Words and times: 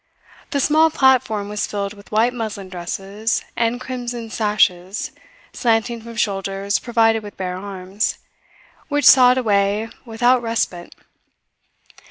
The 0.49 0.59
small 0.59 0.89
platform 0.89 1.47
was 1.47 1.67
filled 1.67 1.93
with 1.93 2.11
white 2.11 2.33
muslin 2.33 2.69
dresses 2.69 3.43
and 3.55 3.79
crimson 3.79 4.31
sashes 4.31 5.11
slanting 5.53 6.01
from 6.01 6.15
shoulders 6.15 6.79
provided 6.79 7.21
with 7.21 7.37
bare 7.37 7.57
arms, 7.57 8.17
which 8.87 9.05
sawed 9.05 9.37
away 9.37 9.89
without 10.03 10.41
respite. 10.41 10.95